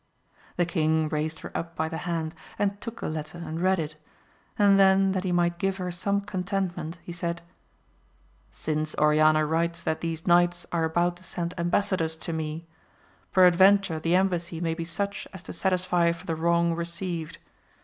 The 0.55 0.65
king 0.65 1.09
raised 1.09 1.41
her 1.41 1.55
up 1.55 1.75
by 1.75 1.87
the 1.87 1.99
hand, 2.09 2.33
and 2.57 2.81
took 2.81 3.01
the 3.01 3.07
letter 3.07 3.37
and 3.37 3.61
read 3.61 3.77
it, 3.77 3.97
and 4.57 4.79
then 4.79 5.11
that 5.11 5.23
he 5.23 5.31
might 5.31 5.59
give 5.59 5.77
her 5.77 5.91
some 5.91 6.21
contentment, 6.21 6.97
he 7.03 7.11
said, 7.11 7.43
Since 8.51 8.95
Oriana 8.95 9.45
writes 9.45 9.83
that 9.83 10.01
AMADI8 10.01 10.19
OF 10.19 10.23
GAUL. 10.23 10.33
109 10.33 10.47
these 10.47 10.65
knights 10.65 10.65
are 10.71 10.83
about 10.85 11.17
to 11.17 11.23
send 11.23 11.53
embassadors 11.55 12.15
to 12.15 12.33
me, 12.33 12.65
peradventure 13.31 13.99
the 13.99 14.15
embassy 14.15 14.59
may 14.59 14.73
be 14.73 14.85
such 14.85 15.27
as 15.33 15.43
to 15.43 15.53
satisfy 15.53 16.11
for 16.13 16.25
the 16.25 16.35
wrong 16.35 16.73
received. 16.73 17.37